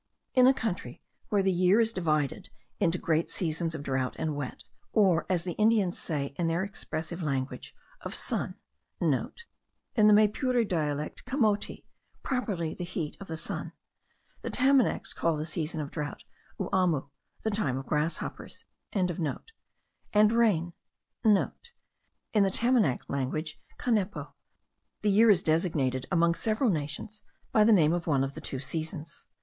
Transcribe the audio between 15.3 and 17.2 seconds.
the season of drought uamu,